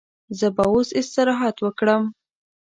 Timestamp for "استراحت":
1.01-1.55